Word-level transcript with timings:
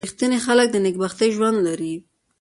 •رښتیني 0.05 0.39
خلک 0.45 0.67
د 0.71 0.75
نېکبختۍ 0.85 1.29
ژوند 1.35 1.57
لري. 1.67 1.93